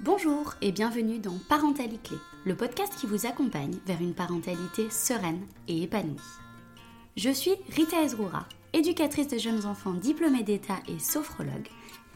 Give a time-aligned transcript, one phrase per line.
[0.00, 5.82] Bonjour et bienvenue dans Parentalité, le podcast qui vous accompagne vers une parentalité sereine et
[5.82, 6.16] épanouie.
[7.16, 11.68] Je suis Rita Ezroura, éducatrice de jeunes enfants diplômée d'État et sophrologue,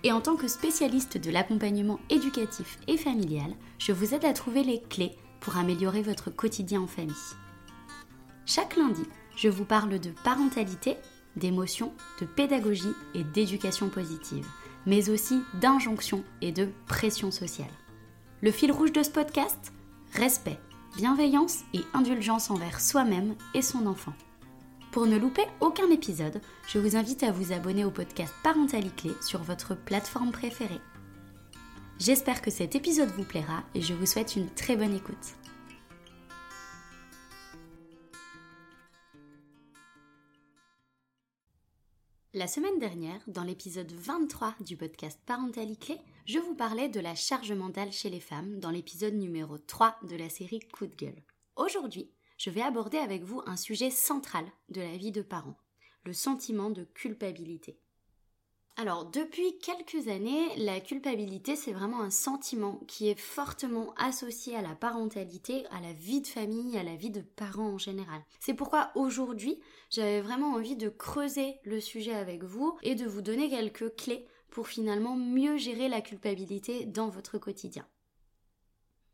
[0.03, 4.65] et en tant que spécialiste de l'accompagnement éducatif et familial, je vous aide à trouver
[4.65, 7.15] les clés pour améliorer votre quotidien en famille.
[8.45, 9.05] Chaque lundi,
[9.37, 10.97] je vous parle de parentalité,
[11.37, 14.47] d'émotion, de pédagogie et d'éducation positive
[14.89, 17.71] mais aussi d'injonction et de pression sociale.
[18.41, 19.73] Le fil rouge de ce podcast
[20.15, 20.59] Respect,
[20.97, 24.15] bienveillance et indulgence envers soi-même et son enfant.
[24.91, 29.43] Pour ne louper aucun épisode, je vous invite à vous abonner au podcast Parentalité sur
[29.43, 30.81] votre plateforme préférée.
[31.99, 35.35] J'espère que cet épisode vous plaira et je vous souhaite une très bonne écoute.
[42.35, 47.53] La semaine dernière, dans l'épisode 23 du podcast Parentalité, je vous parlais de la charge
[47.53, 51.23] mentale chez les femmes dans l'épisode numéro 3 de la série Coup de gueule.
[51.57, 55.57] Aujourd'hui, je vais aborder avec vous un sujet central de la vie de parents,
[56.05, 57.81] le sentiment de culpabilité.
[58.81, 64.63] Alors, depuis quelques années, la culpabilité, c'est vraiment un sentiment qui est fortement associé à
[64.63, 68.23] la parentalité, à la vie de famille, à la vie de parents en général.
[68.39, 69.59] C'est pourquoi aujourd'hui,
[69.91, 74.29] j'avais vraiment envie de creuser le sujet avec vous et de vous donner quelques clés
[74.49, 77.85] pour finalement mieux gérer la culpabilité dans votre quotidien.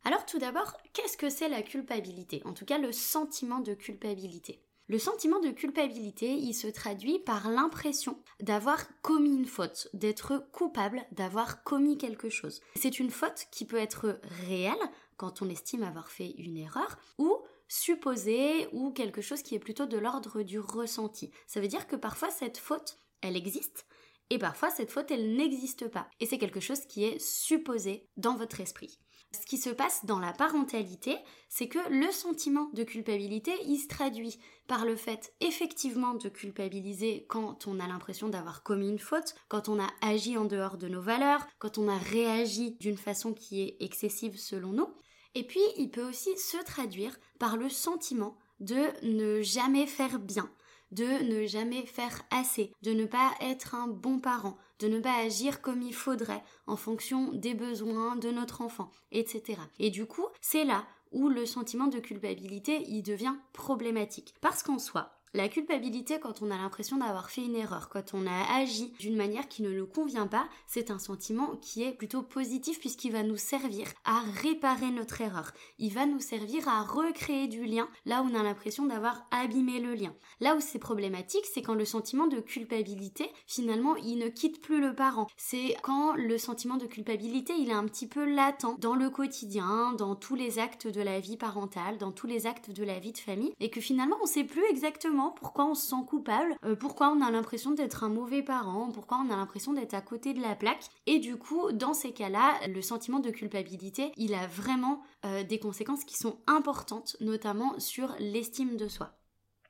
[0.05, 2.43] Alors tout d'abord, qu'est-ce que c'est la culpabilité?
[2.45, 4.64] En tout cas, le sentiment de culpabilité.
[4.87, 11.07] Le sentiment de culpabilité, il se traduit par l'impression d'avoir commis une faute, d'être coupable
[11.11, 12.61] d'avoir commis quelque chose.
[12.77, 14.75] C'est une faute qui peut être réelle
[15.17, 17.35] quand on estime avoir fait une erreur ou
[17.67, 21.31] supposée ou quelque chose qui est plutôt de l'ordre du ressenti.
[21.47, 23.87] Ça veut dire que parfois cette faute, elle existe
[24.31, 26.09] et parfois cette faute, elle n'existe pas.
[26.21, 28.99] Et c'est quelque chose qui est supposé dans votre esprit.
[29.35, 31.17] Ce qui se passe dans la parentalité,
[31.49, 34.39] c'est que le sentiment de culpabilité, il se traduit
[34.69, 39.69] par le fait effectivement de culpabiliser quand on a l'impression d'avoir commis une faute, quand
[39.69, 43.63] on a agi en dehors de nos valeurs, quand on a réagi d'une façon qui
[43.63, 44.89] est excessive selon nous.
[45.35, 50.49] Et puis, il peut aussi se traduire par le sentiment de ne jamais faire bien,
[50.95, 55.17] de ne jamais faire assez, de ne pas être un bon parent, de ne pas
[55.17, 59.61] agir comme il faudrait en fonction des besoins de notre enfant, etc.
[59.79, 64.35] Et du coup, c'est là où le sentiment de culpabilité il devient problématique.
[64.41, 68.25] Parce qu'en soi, la culpabilité, quand on a l'impression d'avoir fait une erreur, quand on
[68.25, 72.23] a agi d'une manière qui ne nous convient pas, c'est un sentiment qui est plutôt
[72.23, 75.51] positif puisqu'il va nous servir à réparer notre erreur.
[75.81, 79.81] Il va nous servir à recréer du lien là où on a l'impression d'avoir abîmé
[79.81, 80.15] le lien.
[80.39, 84.81] Là où c'est problématique, c'est quand le sentiment de culpabilité, finalement, il ne quitte plus
[84.81, 85.27] le parent.
[85.37, 89.95] C'est quand le sentiment de culpabilité, il est un petit peu latent dans le quotidien,
[89.99, 93.13] dans tous les actes de la vie parentale, dans tous les actes de la vie
[93.13, 96.77] de famille, et que finalement, on sait plus exactement pourquoi on se sent coupable, euh,
[96.77, 100.35] pourquoi on a l'impression d'être un mauvais parent, pourquoi on a l'impression d'être à côté
[100.35, 100.89] de la plaque.
[101.07, 105.59] Et du coup, dans ces cas-là, le sentiment de culpabilité, il a vraiment euh, des
[105.59, 109.13] conséquences qui sont importantes, notamment sur l'estime de soi.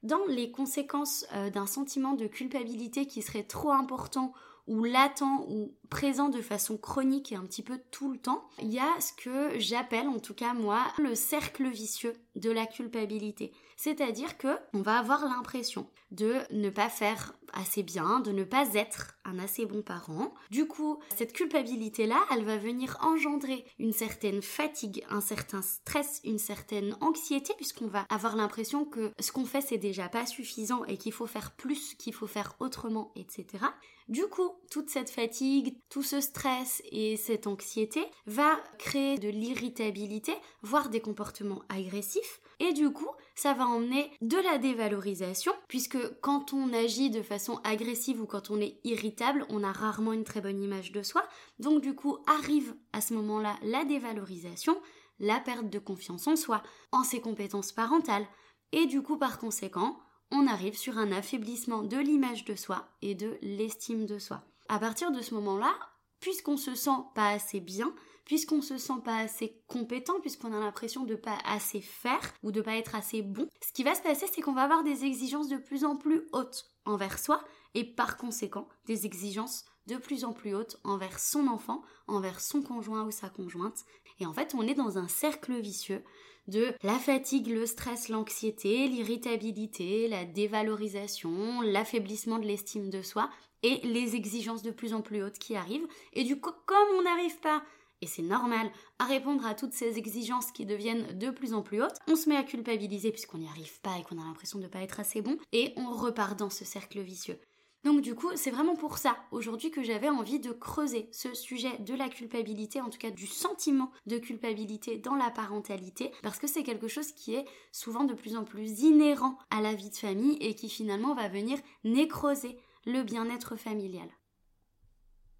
[0.02, 4.32] Dans les conséquences euh, d'un sentiment de culpabilité qui serait trop important
[4.66, 8.74] ou latent ou présent de façon chronique et un petit peu tout le temps, il
[8.74, 13.52] y a ce que j'appelle en tout cas moi le cercle vicieux de la culpabilité.
[13.76, 18.74] C'est-à-dire que on va avoir l'impression de ne pas faire assez bien, de ne pas
[18.74, 20.34] être un assez bon parent.
[20.50, 26.38] Du coup, cette culpabilité-là, elle va venir engendrer une certaine fatigue, un certain stress, une
[26.38, 30.98] certaine anxiété, puisqu'on va avoir l'impression que ce qu'on fait, c'est déjà pas suffisant et
[30.98, 33.64] qu'il faut faire plus, qu'il faut faire autrement, etc.
[34.08, 40.32] Du coup, toute cette fatigue, tout ce stress et cette anxiété va créer de l'irritabilité,
[40.62, 42.40] voire des comportements agressifs.
[42.60, 47.60] Et du coup, ça va emmener de la dévalorisation, puisque quand on agit de façon
[47.64, 51.24] agressive ou quand on est irritable, on a rarement une très bonne image de soi.
[51.58, 54.80] Donc du coup, arrive à ce moment-là la dévalorisation,
[55.18, 56.62] la perte de confiance en soi,
[56.92, 58.26] en ses compétences parentales.
[58.72, 59.98] Et du coup, par conséquent,
[60.30, 64.44] on arrive sur un affaiblissement de l'image de soi et de l'estime de soi.
[64.68, 65.74] À partir de ce moment-là,
[66.20, 67.94] puisqu'on se sent pas assez bien,
[68.24, 72.62] puisqu'on se sent pas assez compétent, puisqu'on a l'impression de pas assez faire ou de
[72.62, 75.48] pas être assez bon, ce qui va se passer, c'est qu'on va avoir des exigences
[75.48, 77.44] de plus en plus hautes envers soi
[77.74, 82.62] et par conséquent des exigences de plus en plus hautes envers son enfant, envers son
[82.62, 83.84] conjoint ou sa conjointe.
[84.18, 86.02] Et en fait, on est dans un cercle vicieux
[86.46, 93.30] de la fatigue, le stress, l'anxiété, l'irritabilité, la dévalorisation, l'affaiblissement de l'estime de soi
[93.64, 95.88] et les exigences de plus en plus hautes qui arrivent.
[96.12, 97.64] Et du coup, comme on n'arrive pas
[98.02, 101.82] et c'est normal, à répondre à toutes ces exigences qui deviennent de plus en plus
[101.82, 104.64] hautes, on se met à culpabiliser puisqu'on n'y arrive pas et qu'on a l'impression de
[104.64, 107.38] ne pas être assez bon, et on repart dans ce cercle vicieux.
[107.82, 111.78] Donc du coup, c'est vraiment pour ça aujourd'hui que j'avais envie de creuser ce sujet
[111.78, 116.46] de la culpabilité, en tout cas du sentiment de culpabilité dans la parentalité, parce que
[116.46, 119.96] c'est quelque chose qui est souvent de plus en plus inhérent à la vie de
[119.96, 124.08] famille et qui finalement va venir nécroser le bien-être familial.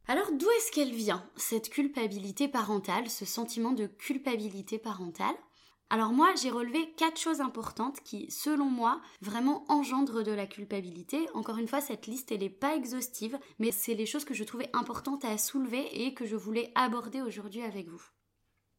[0.06, 5.36] Alors d'où est-ce qu'elle vient, cette culpabilité parentale, ce sentiment de culpabilité parentale?
[5.90, 11.28] Alors moi, j'ai relevé quatre choses importantes qui, selon moi, vraiment engendrent de la culpabilité.
[11.34, 14.44] Encore une fois, cette liste, elle n'est pas exhaustive, mais c'est les choses que je
[14.44, 18.02] trouvais importantes à soulever et que je voulais aborder aujourd'hui avec vous.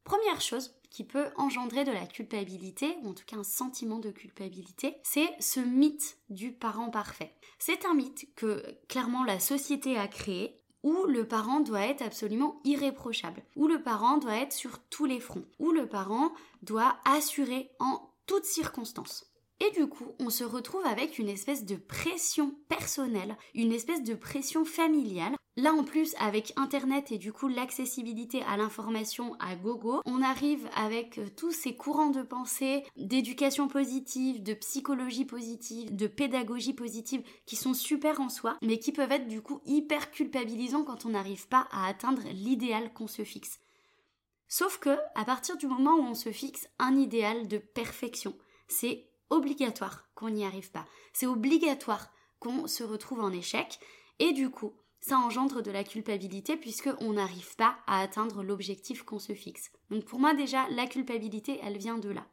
[0.05, 4.11] Première chose qui peut engendrer de la culpabilité, ou en tout cas un sentiment de
[4.11, 7.33] culpabilité, c'est ce mythe du parent parfait.
[7.57, 12.61] C'est un mythe que clairement la société a créé, où le parent doit être absolument
[12.63, 16.31] irréprochable, où le parent doit être sur tous les fronts, où le parent
[16.61, 19.25] doit assurer en toutes circonstances.
[19.59, 24.13] Et du coup, on se retrouve avec une espèce de pression personnelle, une espèce de
[24.13, 30.01] pression familiale Là en plus avec internet et du coup l'accessibilité à l'information à gogo,
[30.05, 36.07] on arrive avec euh, tous ces courants de pensée, d'éducation positive, de psychologie positive, de
[36.07, 40.83] pédagogie positive qui sont super en soi, mais qui peuvent être du coup hyper culpabilisants
[40.83, 43.61] quand on n'arrive pas à atteindre l'idéal qu'on se fixe.
[44.49, 48.35] Sauf que à partir du moment où on se fixe un idéal de perfection,
[48.67, 50.85] c'est obligatoire qu'on n'y arrive pas.
[51.13, 53.79] C'est obligatoire qu'on se retrouve en échec
[54.19, 54.73] et du coup,
[55.07, 59.69] ça engendre de la culpabilité puisqu'on n'arrive pas à atteindre l'objectif qu'on se fixe.
[59.91, 62.25] Donc pour moi déjà, la culpabilité, elle vient de là.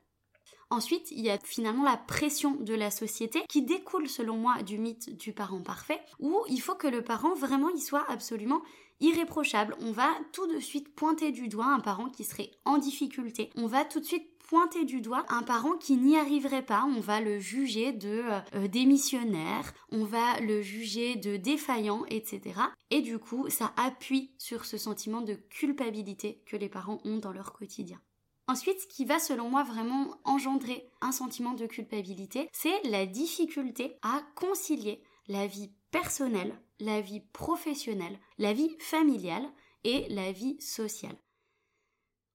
[0.70, 4.78] Ensuite, il y a finalement la pression de la société qui découle selon moi du
[4.78, 8.62] mythe du parent parfait où il faut que le parent vraiment il soit absolument
[9.00, 9.76] irréprochable.
[9.80, 13.50] On va tout de suite pointer du doigt un parent qui serait en difficulté.
[13.54, 16.84] On va tout de suite pointer du doigt un parent qui n'y arriverait pas.
[16.84, 22.60] On va le juger de euh, euh, démissionnaire, on va le juger de défaillant, etc.
[22.90, 27.32] Et du coup, ça appuie sur ce sentiment de culpabilité que les parents ont dans
[27.32, 27.98] leur quotidien.
[28.46, 33.96] Ensuite, ce qui va selon moi vraiment engendrer un sentiment de culpabilité, c'est la difficulté
[34.02, 39.48] à concilier la vie personnelle, la vie professionnelle, la vie familiale
[39.84, 41.16] et la vie sociale.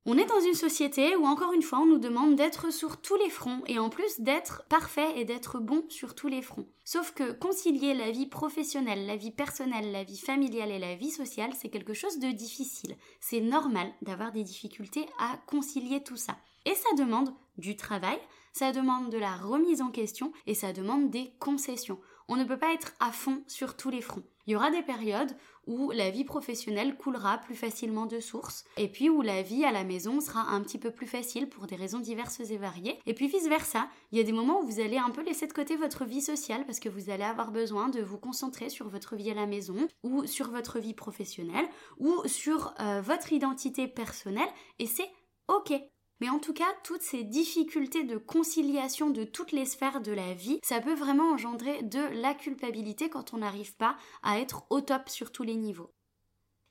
[0.10, 3.18] On est dans une société où encore une fois on nous demande d'être sur tous
[3.18, 6.66] les fronts et en plus d'être parfait et d'être bon sur tous les fronts.
[6.86, 11.12] Sauf que concilier la vie professionnelle, la vie personnelle, la vie familiale et la vie
[11.12, 12.96] sociale, c'est quelque chose de difficile.
[13.20, 16.38] C'est normal d'avoir des difficultés à concilier tout ça.
[16.64, 18.18] Et ça demande du travail,
[18.54, 22.00] ça demande de la remise en question et ça demande des concessions.
[22.28, 24.24] On ne peut pas être à fond sur tous les fronts.
[24.48, 25.36] Il y aura des périodes
[25.66, 29.74] où la vie professionnelle coulera plus facilement de source, et puis où la vie à
[29.74, 33.14] la maison sera un petit peu plus facile pour des raisons diverses et variées, et
[33.14, 33.90] puis vice-versa.
[34.12, 36.22] Il y a des moments où vous allez un peu laisser de côté votre vie
[36.22, 39.46] sociale parce que vous allez avoir besoin de vous concentrer sur votre vie à la
[39.46, 44.50] maison, ou sur votre vie professionnelle, ou sur euh, votre identité personnelle,
[44.80, 45.10] et c'est
[45.50, 45.74] ok.
[46.20, 50.34] Mais en tout cas, toutes ces difficultés de conciliation de toutes les sphères de la
[50.34, 54.82] vie, ça peut vraiment engendrer de la culpabilité quand on n'arrive pas à être au
[54.82, 55.94] top sur tous les niveaux.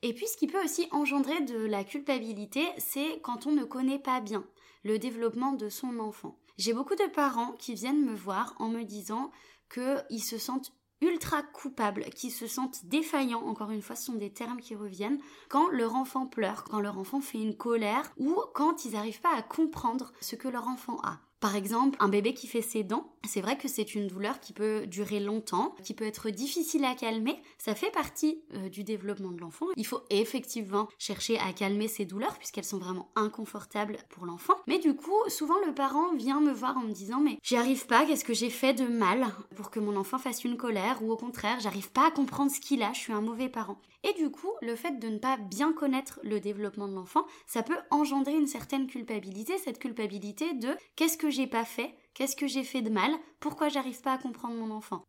[0.03, 3.99] Et puis ce qui peut aussi engendrer de la culpabilité, c'est quand on ne connaît
[3.99, 4.45] pas bien
[4.83, 6.37] le développement de son enfant.
[6.57, 9.31] J'ai beaucoup de parents qui viennent me voir en me disant
[9.73, 10.71] qu'ils se sentent
[11.17, 15.17] ultra coupables, qui se sentent défaillants, encore une fois ce sont des termes qui reviennent,
[15.49, 19.35] quand leur enfant pleure, quand leur enfant fait une colère ou quand ils n'arrivent pas
[19.35, 21.17] à comprendre ce que leur enfant a.
[21.39, 24.53] Par exemple, un bébé qui fait ses dents, c'est vrai que c'est une douleur qui
[24.53, 27.39] peut durer longtemps, qui peut être difficile à calmer.
[27.59, 29.67] Ça fait partie euh, du développement de l'enfant.
[29.75, 34.55] Il faut effectivement chercher à calmer ces douleurs puisqu'elles sont vraiment inconfortables pour l'enfant.
[34.65, 37.85] Mais du coup, souvent le parent vient me voir en me disant mais j'y arrive
[37.85, 41.11] pas, qu'est-ce que j'ai fait de mal pour que mon enfant fasse une colère ou
[41.11, 43.79] au contraire, j'arrive pas à comprendre ce qu'il a, je suis un mauvais parent.
[44.03, 47.63] Et du coup, le fait de ne pas bien connaître le développement de l'enfant, ça
[47.63, 52.47] peut engendrer une certaine culpabilité, cette culpabilité de qu'est-ce que j'ai pas fait, qu'est-ce que
[52.47, 55.03] j'ai fait de mal, pourquoi j'arrive pas à comprendre mon enfant?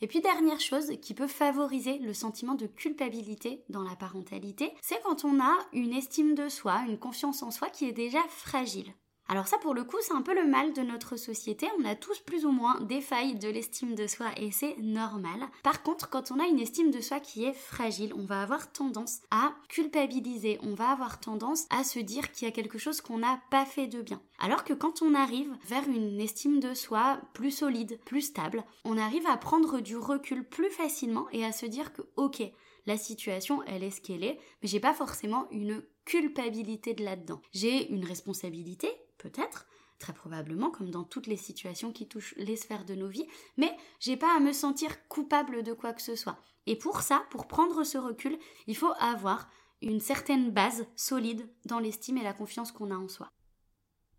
[0.00, 5.00] Et puis dernière chose qui peut favoriser le sentiment de culpabilité dans la parentalité, c'est
[5.02, 8.92] quand on a une estime de soi, une confiance en soi qui est déjà fragile.
[9.28, 11.94] Alors ça pour le coup c'est un peu le mal de notre société, on a
[11.94, 15.40] tous plus ou moins des failles de l'estime de soi et c'est normal.
[15.62, 18.72] Par contre quand on a une estime de soi qui est fragile, on va avoir
[18.72, 23.00] tendance à culpabiliser, on va avoir tendance à se dire qu'il y a quelque chose
[23.00, 24.20] qu'on n'a pas fait de bien.
[24.38, 28.98] Alors que quand on arrive vers une estime de soi plus solide, plus stable, on
[28.98, 32.42] arrive à prendre du recul plus facilement et à se dire que ok,
[32.86, 37.40] la situation, elle est ce qu'elle est, mais j'ai pas forcément une culpabilité de là-dedans.
[37.52, 38.88] J'ai une responsabilité,
[39.22, 39.66] peut-être,
[39.98, 43.26] très probablement, comme dans toutes les situations qui touchent les sphères de nos vies,
[43.56, 46.38] mais j'ai pas à me sentir coupable de quoi que ce soit.
[46.66, 49.48] Et pour ça, pour prendre ce recul, il faut avoir
[49.80, 53.30] une certaine base solide dans l'estime et la confiance qu'on a en soi.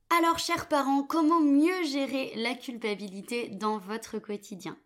[0.10, 4.78] Alors, chers parents, comment mieux gérer la culpabilité dans votre quotidien?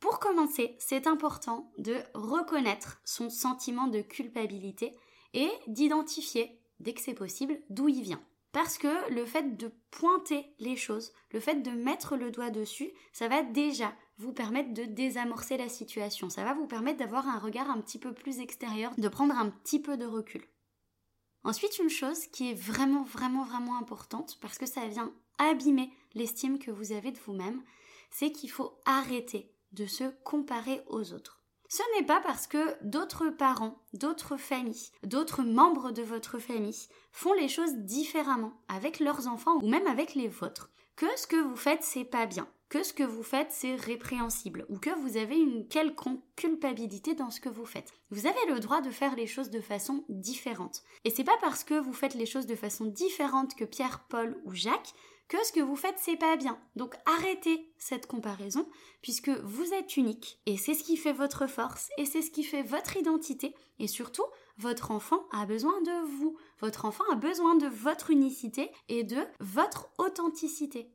[0.00, 4.96] Pour commencer, c'est important de reconnaître son sentiment de culpabilité
[5.34, 8.22] et d'identifier, dès que c'est possible, d'où il vient.
[8.56, 12.90] Parce que le fait de pointer les choses, le fait de mettre le doigt dessus,
[13.12, 16.30] ça va déjà vous permettre de désamorcer la situation.
[16.30, 19.50] Ça va vous permettre d'avoir un regard un petit peu plus extérieur, de prendre un
[19.50, 20.42] petit peu de recul.
[21.44, 26.58] Ensuite, une chose qui est vraiment, vraiment, vraiment importante, parce que ça vient abîmer l'estime
[26.58, 27.62] que vous avez de vous-même,
[28.10, 31.35] c'est qu'il faut arrêter de se comparer aux autres.
[31.68, 37.32] Ce n'est pas parce que d'autres parents, d'autres familles, d'autres membres de votre famille font
[37.32, 41.56] les choses différemment avec leurs enfants ou même avec les vôtres que ce que vous
[41.56, 45.36] faites c'est pas bien, que ce que vous faites c'est répréhensible ou que vous avez
[45.36, 47.92] une quelconque culpabilité dans ce que vous faites.
[48.10, 50.82] Vous avez le droit de faire les choses de façon différente.
[51.04, 54.40] Et c'est pas parce que vous faites les choses de façon différente que Pierre, Paul
[54.44, 54.94] ou Jacques
[55.28, 56.58] que ce que vous faites c'est pas bien.
[56.76, 58.68] Donc arrêtez cette comparaison
[59.02, 62.44] puisque vous êtes unique et c'est ce qui fait votre force et c'est ce qui
[62.44, 64.26] fait votre identité et surtout
[64.58, 66.36] votre enfant a besoin de vous.
[66.60, 70.90] Votre enfant a besoin de votre unicité et de votre authenticité.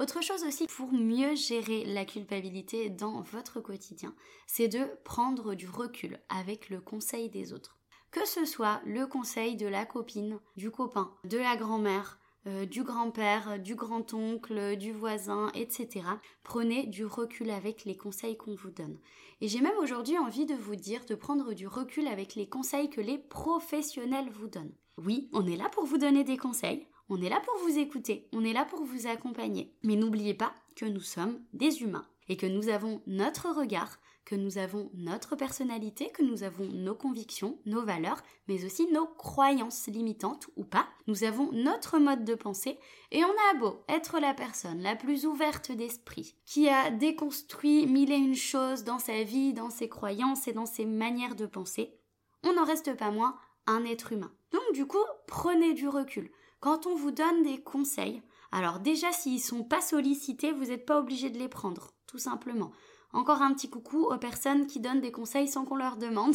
[0.00, 4.12] Autre chose aussi pour mieux gérer la culpabilité dans votre quotidien,
[4.48, 7.78] c'est de prendre du recul avec le conseil des autres.
[8.10, 12.82] Que ce soit le conseil de la copine, du copain, de la grand-mère, euh, du
[12.82, 16.06] grand-père, du grand-oncle, du voisin, etc.
[16.42, 18.98] Prenez du recul avec les conseils qu'on vous donne.
[19.40, 22.90] Et j'ai même aujourd'hui envie de vous dire de prendre du recul avec les conseils
[22.90, 24.74] que les professionnels vous donnent.
[24.98, 28.28] Oui, on est là pour vous donner des conseils, on est là pour vous écouter,
[28.32, 29.74] on est là pour vous accompagner.
[29.82, 34.34] Mais n'oubliez pas que nous sommes des humains et que nous avons notre regard, que
[34.34, 39.86] nous avons notre personnalité, que nous avons nos convictions, nos valeurs, mais aussi nos croyances
[39.86, 40.88] limitantes ou pas.
[41.06, 42.78] Nous avons notre mode de pensée
[43.10, 48.12] et on a beau être la personne la plus ouverte d'esprit, qui a déconstruit mille
[48.12, 51.98] et une choses dans sa vie, dans ses croyances et dans ses manières de penser,
[52.42, 54.32] on n'en reste pas moins un être humain.
[54.52, 56.30] Donc du coup, prenez du recul.
[56.60, 60.98] Quand on vous donne des conseils, alors déjà s'ils sont pas sollicités, vous n'êtes pas
[60.98, 62.72] obligé de les prendre, tout simplement.
[63.14, 66.34] Encore un petit coucou aux personnes qui donnent des conseils sans qu'on leur demande.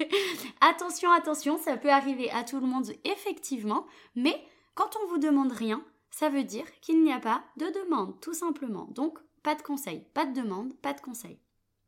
[0.60, 4.40] attention, attention, ça peut arriver à tout le monde effectivement, mais
[4.76, 8.32] quand on vous demande rien, ça veut dire qu'il n'y a pas de demande, tout
[8.32, 8.86] simplement.
[8.92, 11.40] Donc, pas de conseils, pas de demande, pas de conseils.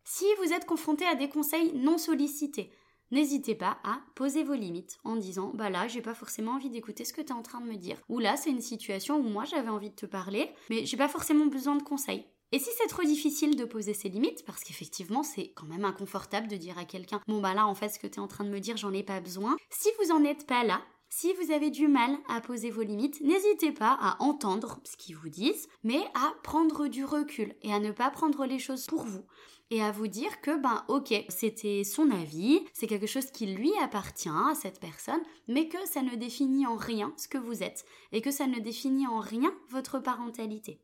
[0.02, 2.72] Si vous êtes confronté à des conseils non sollicités,
[3.12, 7.04] N'hésitez pas à poser vos limites en disant bah là j'ai pas forcément envie d'écouter
[7.04, 9.22] ce que tu es en train de me dire ou là c'est une situation où
[9.22, 12.26] moi j'avais envie de te parler mais j'ai pas forcément besoin de conseils.
[12.52, 16.46] Et si c'est trop difficile de poser ses limites, parce qu'effectivement c'est quand même inconfortable
[16.46, 18.44] de dire à quelqu'un bon bah là en fait ce que tu es en train
[18.44, 21.52] de me dire j'en ai pas besoin, si vous en êtes pas là, si vous
[21.52, 25.68] avez du mal à poser vos limites, n'hésitez pas à entendre ce qu'ils vous disent,
[25.82, 29.24] mais à prendre du recul et à ne pas prendre les choses pour vous
[29.70, 33.72] et à vous dire que ben ok c'était son avis, c'est quelque chose qui lui
[33.82, 37.84] appartient à cette personne, mais que ça ne définit en rien ce que vous êtes
[38.12, 40.80] et que ça ne définit en rien votre parentalité.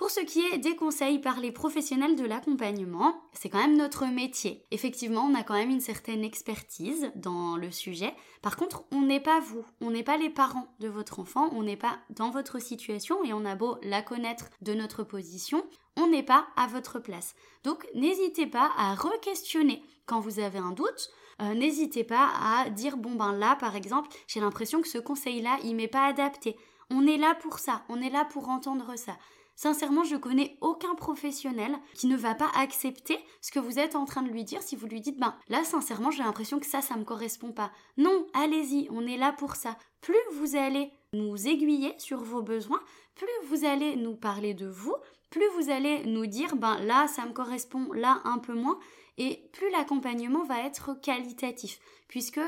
[0.00, 4.06] Pour ce qui est des conseils par les professionnels de l'accompagnement, c'est quand même notre
[4.06, 4.64] métier.
[4.70, 8.14] Effectivement, on a quand même une certaine expertise dans le sujet.
[8.40, 11.64] Par contre, on n'est pas vous, on n'est pas les parents de votre enfant, on
[11.64, 15.66] n'est pas dans votre situation et on a beau la connaître de notre position,
[15.98, 17.34] on n'est pas à votre place.
[17.62, 21.10] Donc, n'hésitez pas à re-questionner quand vous avez un doute.
[21.42, 25.40] Euh, n'hésitez pas à dire bon ben là par exemple j'ai l'impression que ce conseil
[25.40, 26.54] là il m'est pas adapté
[26.90, 29.16] on est là pour ça on est là pour entendre ça
[29.62, 34.06] Sincèrement, je connais aucun professionnel qui ne va pas accepter ce que vous êtes en
[34.06, 36.80] train de lui dire si vous lui dites ben là sincèrement, j'ai l'impression que ça
[36.80, 37.70] ça me correspond pas.
[37.98, 39.76] Non, allez-y, on est là pour ça.
[40.00, 42.80] Plus vous allez nous aiguiller sur vos besoins,
[43.14, 44.96] plus vous allez nous parler de vous,
[45.28, 48.78] plus vous allez nous dire ben là ça me correspond, là un peu moins
[49.18, 52.40] et plus l'accompagnement va être qualitatif puisque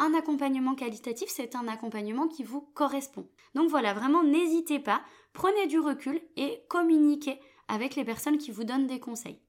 [0.00, 3.28] un accompagnement qualitatif, c'est un accompagnement qui vous correspond.
[3.54, 8.64] Donc voilà, vraiment n'hésitez pas, prenez du recul et communiquez avec les personnes qui vous
[8.64, 9.40] donnent des conseils.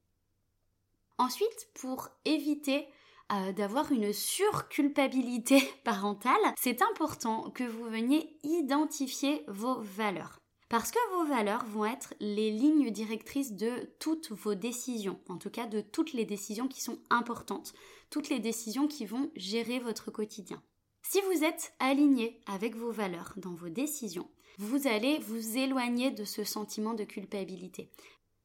[1.17, 2.87] Ensuite, pour éviter
[3.31, 10.39] euh, d'avoir une surculpabilité parentale, c'est important que vous veniez identifier vos valeurs.
[10.67, 15.49] Parce que vos valeurs vont être les lignes directrices de toutes vos décisions, en tout
[15.49, 17.73] cas de toutes les décisions qui sont importantes,
[18.09, 20.63] toutes les décisions qui vont gérer votre quotidien.
[21.01, 26.23] Si vous êtes aligné avec vos valeurs dans vos décisions, vous allez vous éloigner de
[26.25, 27.89] ce sentiment de culpabilité.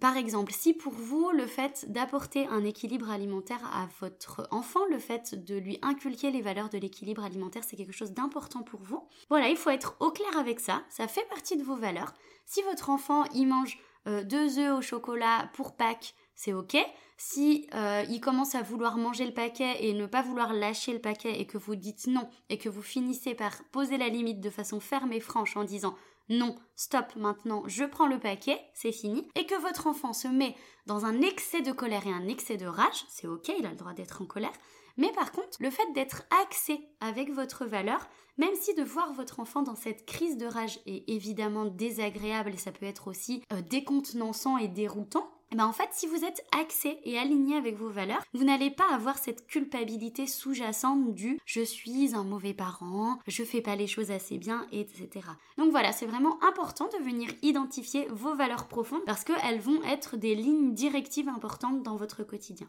[0.01, 4.99] Par exemple, si pour vous le fait d'apporter un équilibre alimentaire à votre enfant, le
[4.99, 9.09] fait de lui inculquer les valeurs de l'équilibre alimentaire, c'est quelque chose d'important pour vous.
[9.31, 12.13] Voilà, il faut être au clair avec ça, ça fait partie de vos valeurs.
[12.45, 16.76] Si votre enfant y mange euh, deux œufs au chocolat pour Pâques, c'est ok.
[17.19, 21.00] Si euh, il commence à vouloir manger le paquet et ne pas vouloir lâcher le
[21.00, 24.50] paquet et que vous dites non et que vous finissez par poser la limite de
[24.50, 25.97] façon ferme et franche en disant
[26.28, 30.57] non, stop maintenant, je prends le paquet, c'est fini, et que votre enfant se met
[30.87, 33.76] dans un excès de colère et un excès de rage, c'est ok, il a le
[33.76, 34.52] droit d'être en colère,
[34.97, 39.40] mais par contre, le fait d'être axé avec votre valeur, même si de voir votre
[39.40, 43.61] enfant dans cette crise de rage est évidemment désagréable et ça peut être aussi euh,
[43.62, 48.25] décontenançant et déroutant, ben en fait, si vous êtes axé et aligné avec vos valeurs,
[48.35, 53.61] vous n'allez pas avoir cette culpabilité sous-jacente du je suis un mauvais parent, je fais
[53.61, 55.09] pas les choses assez bien, etc.
[55.57, 60.17] Donc voilà, c'est vraiment important de venir identifier vos valeurs profondes parce qu'elles vont être
[60.17, 62.69] des lignes directives importantes dans votre quotidien.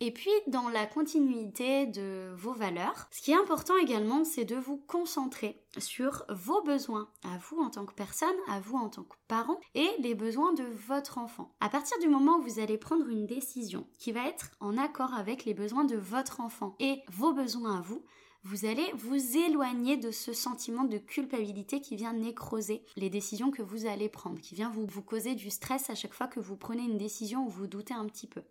[0.00, 4.56] Et puis, dans la continuité de vos valeurs, ce qui est important également, c'est de
[4.56, 9.04] vous concentrer sur vos besoins à vous en tant que personne, à vous en tant
[9.04, 11.54] que parent, et les besoins de votre enfant.
[11.60, 15.14] À partir du moment où vous allez prendre une décision qui va être en accord
[15.14, 18.04] avec les besoins de votre enfant et vos besoins à vous,
[18.44, 23.62] vous allez vous éloigner de ce sentiment de culpabilité qui vient nécroser les décisions que
[23.62, 26.84] vous allez prendre, qui vient vous, causer du stress à chaque fois que vous prenez
[26.84, 28.42] une décision ou vous doutez un petit peu.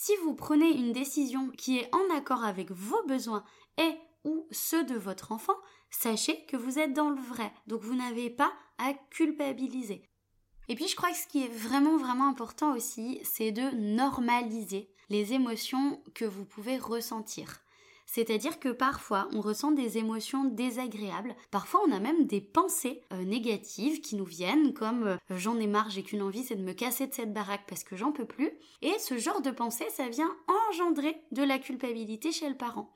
[0.00, 3.42] Si vous prenez une décision qui est en accord avec vos besoins
[3.78, 5.56] et ou ceux de votre enfant,
[5.90, 10.08] sachez que vous êtes dans le vrai, donc vous n'avez pas à culpabiliser.
[10.68, 14.88] Et puis je crois que ce qui est vraiment vraiment important aussi, c'est de normaliser
[15.08, 17.58] les émotions que vous pouvez ressentir.
[18.10, 23.22] C'est-à-dire que parfois on ressent des émotions désagréables, parfois on a même des pensées euh,
[23.22, 26.72] négatives qui nous viennent comme euh, j'en ai marre, j'ai qu'une envie, c'est de me
[26.72, 28.50] casser de cette baraque parce que j'en peux plus.
[28.80, 30.34] Et ce genre de pensée, ça vient
[30.70, 32.90] engendrer de la culpabilité chez le parent.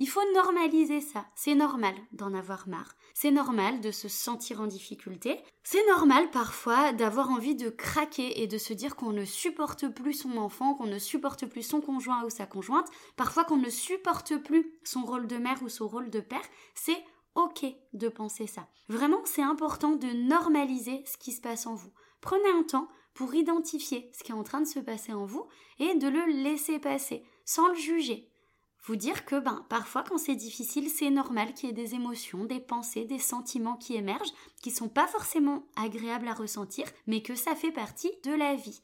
[0.00, 1.26] Il faut normaliser ça.
[1.34, 2.94] C'est normal d'en avoir marre.
[3.14, 5.40] C'est normal de se sentir en difficulté.
[5.64, 10.12] C'est normal parfois d'avoir envie de craquer et de se dire qu'on ne supporte plus
[10.12, 14.36] son enfant, qu'on ne supporte plus son conjoint ou sa conjointe, parfois qu'on ne supporte
[14.36, 16.46] plus son rôle de mère ou son rôle de père.
[16.76, 17.02] C'est
[17.34, 18.68] ok de penser ça.
[18.88, 21.90] Vraiment, c'est important de normaliser ce qui se passe en vous.
[22.20, 25.48] Prenez un temps pour identifier ce qui est en train de se passer en vous
[25.80, 28.30] et de le laisser passer sans le juger
[28.84, 32.44] vous dire que ben parfois quand c'est difficile, c'est normal qu'il y ait des émotions,
[32.44, 37.34] des pensées, des sentiments qui émergent qui sont pas forcément agréables à ressentir, mais que
[37.34, 38.80] ça fait partie de la vie.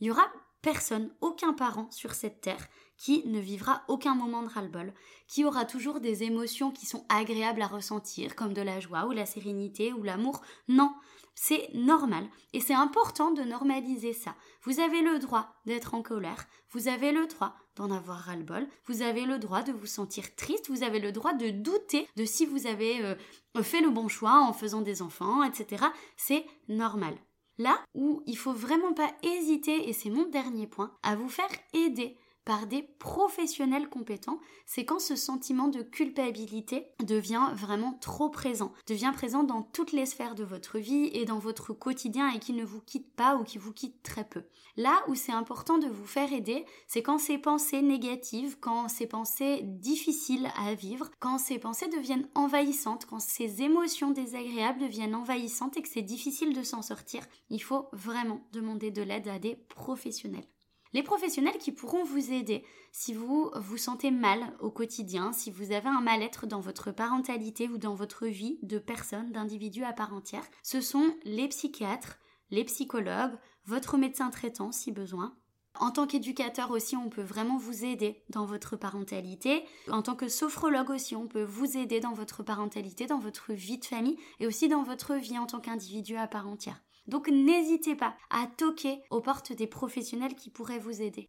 [0.00, 0.26] Il y aura
[0.62, 2.68] personne, aucun parent sur cette terre
[2.98, 4.92] qui ne vivra aucun moment de ras-le-bol,
[5.28, 9.12] qui aura toujours des émotions qui sont agréables à ressentir, comme de la joie ou
[9.12, 10.42] la sérénité ou l'amour.
[10.66, 10.92] Non,
[11.34, 14.34] c'est normal et c'est important de normaliser ça.
[14.62, 19.02] Vous avez le droit d'être en colère, vous avez le droit d'en avoir ras-le-bol, vous
[19.02, 22.44] avez le droit de vous sentir triste, vous avez le droit de douter de si
[22.44, 23.14] vous avez euh,
[23.62, 25.84] fait le bon choix en faisant des enfants, etc.
[26.16, 27.14] C'est normal.
[27.58, 31.50] Là où il faut vraiment pas hésiter, et c'est mon dernier point, à vous faire
[31.72, 32.16] aider
[32.48, 39.12] par des professionnels compétents, c'est quand ce sentiment de culpabilité devient vraiment trop présent, devient
[39.12, 42.64] présent dans toutes les sphères de votre vie et dans votre quotidien et qui ne
[42.64, 44.44] vous quitte pas ou qui vous quitte très peu.
[44.78, 49.06] Là où c'est important de vous faire aider, c'est quand ces pensées négatives, quand ces
[49.06, 55.76] pensées difficiles à vivre, quand ces pensées deviennent envahissantes, quand ces émotions désagréables deviennent envahissantes
[55.76, 59.56] et que c'est difficile de s'en sortir, il faut vraiment demander de l'aide à des
[59.68, 60.48] professionnels.
[60.94, 65.72] Les professionnels qui pourront vous aider si vous vous sentez mal au quotidien, si vous
[65.72, 70.14] avez un mal-être dans votre parentalité ou dans votre vie de personne, d'individu à part
[70.14, 72.18] entière, ce sont les psychiatres,
[72.50, 75.36] les psychologues, votre médecin traitant si besoin.
[75.78, 79.64] En tant qu'éducateur aussi, on peut vraiment vous aider dans votre parentalité.
[79.90, 83.78] En tant que sophrologue aussi, on peut vous aider dans votre parentalité, dans votre vie
[83.78, 86.82] de famille et aussi dans votre vie en tant qu'individu à part entière.
[87.08, 91.28] Donc n'hésitez pas à toquer aux portes des professionnels qui pourraient vous aider.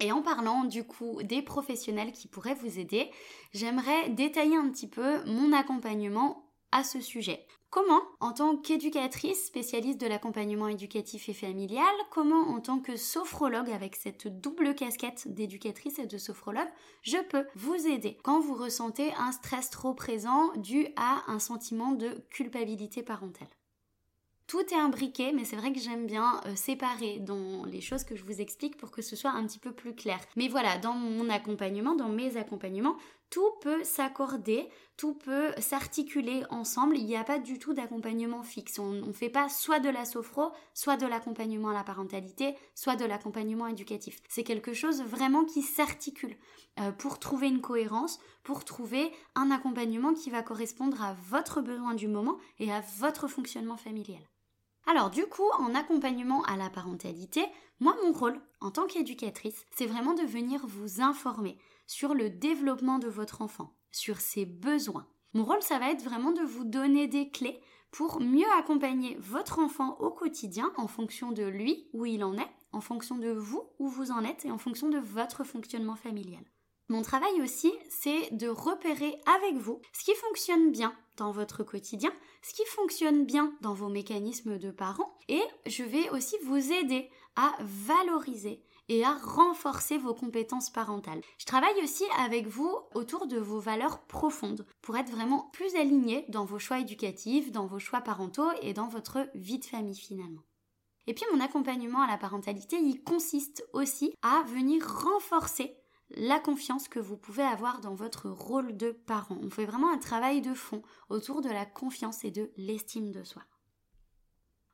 [0.00, 3.10] Et en parlant du coup des professionnels qui pourraient vous aider,
[3.52, 7.46] j'aimerais détailler un petit peu mon accompagnement à ce sujet.
[7.70, 13.70] Comment, en tant qu'éducatrice spécialiste de l'accompagnement éducatif et familial, comment en tant que sophrologue
[13.70, 16.68] avec cette double casquette d'éducatrice et de sophrologue,
[17.02, 21.92] je peux vous aider quand vous ressentez un stress trop présent dû à un sentiment
[21.92, 23.48] de culpabilité parentale?
[24.46, 28.14] Tout est imbriqué, mais c'est vrai que j'aime bien euh, séparer dans les choses que
[28.14, 30.18] je vous explique pour que ce soit un petit peu plus clair.
[30.36, 32.96] Mais voilà, dans mon accompagnement, dans mes accompagnements,
[33.30, 36.96] tout peut s'accorder, tout peut s'articuler ensemble.
[36.96, 38.78] Il n'y a pas du tout d'accompagnement fixe.
[38.78, 42.96] On ne fait pas soit de la sophro, soit de l'accompagnement à la parentalité, soit
[42.96, 44.20] de l'accompagnement éducatif.
[44.28, 46.36] C'est quelque chose vraiment qui s'articule
[46.80, 51.94] euh, pour trouver une cohérence, pour trouver un accompagnement qui va correspondre à votre besoin
[51.94, 54.22] du moment et à votre fonctionnement familial.
[54.86, 57.44] Alors du coup, en accompagnement à la parentalité,
[57.80, 62.98] moi mon rôle en tant qu'éducatrice, c'est vraiment de venir vous informer sur le développement
[62.98, 65.06] de votre enfant, sur ses besoins.
[65.32, 69.60] Mon rôle, ça va être vraiment de vous donner des clés pour mieux accompagner votre
[69.60, 73.62] enfant au quotidien en fonction de lui, où il en est, en fonction de vous,
[73.78, 76.44] où vous en êtes, et en fonction de votre fonctionnement familial.
[76.88, 82.12] Mon travail aussi, c'est de repérer avec vous ce qui fonctionne bien dans votre quotidien,
[82.42, 87.08] ce qui fonctionne bien dans vos mécanismes de parents, et je vais aussi vous aider
[87.36, 91.20] à valoriser et à renforcer vos compétences parentales.
[91.38, 96.24] Je travaille aussi avec vous autour de vos valeurs profondes pour être vraiment plus aligné
[96.28, 100.42] dans vos choix éducatifs, dans vos choix parentaux et dans votre vie de famille finalement.
[101.06, 105.76] Et puis mon accompagnement à la parentalité, il consiste aussi à venir renforcer
[106.10, 109.38] la confiance que vous pouvez avoir dans votre rôle de parent.
[109.42, 113.24] On fait vraiment un travail de fond autour de la confiance et de l'estime de
[113.24, 113.42] soi.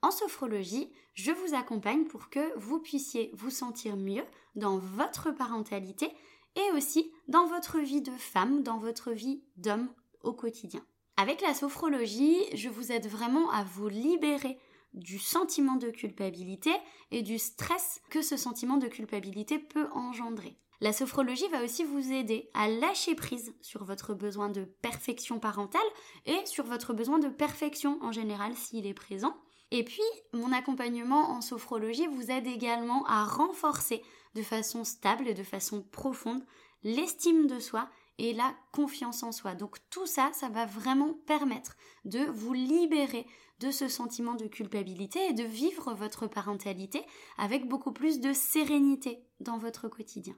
[0.03, 6.11] En sophrologie, je vous accompagne pour que vous puissiez vous sentir mieux dans votre parentalité
[6.57, 9.89] et aussi dans votre vie de femme, dans votre vie d'homme
[10.23, 10.85] au quotidien.
[11.17, 14.59] Avec la sophrologie, je vous aide vraiment à vous libérer
[14.95, 16.71] du sentiment de culpabilité
[17.11, 20.57] et du stress que ce sentiment de culpabilité peut engendrer.
[20.81, 25.81] La sophrologie va aussi vous aider à lâcher prise sur votre besoin de perfection parentale
[26.25, 29.37] et sur votre besoin de perfection en général s'il est présent.
[29.71, 30.03] Et puis,
[30.33, 34.03] mon accompagnement en sophrologie vous aide également à renforcer
[34.35, 36.45] de façon stable et de façon profonde
[36.83, 39.55] l'estime de soi et la confiance en soi.
[39.55, 43.27] Donc tout ça, ça va vraiment permettre de vous libérer
[43.61, 47.05] de ce sentiment de culpabilité et de vivre votre parentalité
[47.39, 50.35] avec beaucoup plus de sérénité dans votre quotidien.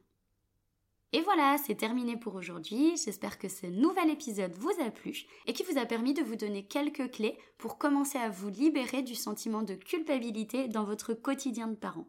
[1.14, 2.96] Et voilà, c'est terminé pour aujourd'hui.
[2.96, 6.37] J'espère que ce nouvel épisode vous a plu et qui vous a permis de vous
[6.37, 11.68] donner quelques clés pour commencer à vous libérer du sentiment de culpabilité dans votre quotidien
[11.68, 12.09] de parent.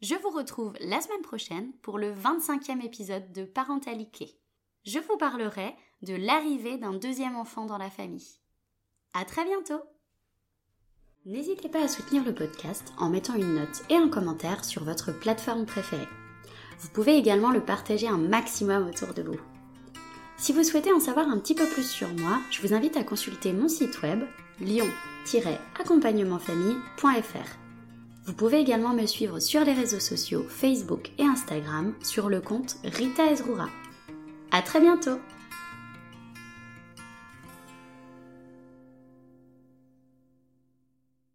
[0.00, 4.38] Je vous retrouve la semaine prochaine pour le 25e épisode de Parentalité.
[4.84, 8.38] Je vous parlerai de l'arrivée d'un deuxième enfant dans la famille.
[9.12, 9.82] À très bientôt!
[11.26, 15.12] N'hésitez pas à soutenir le podcast en mettant une note et un commentaire sur votre
[15.12, 16.08] plateforme préférée.
[16.80, 19.38] Vous pouvez également le partager un maximum autour de vous.
[20.36, 23.02] Si vous souhaitez en savoir un petit peu plus sur moi, je vous invite à
[23.02, 24.20] consulter mon site web
[24.60, 27.58] lion-accompagnementfamille.fr.
[28.24, 32.76] Vous pouvez également me suivre sur les réseaux sociaux Facebook et Instagram sur le compte
[32.84, 33.68] Rita Ezrura.
[34.52, 35.18] À très bientôt!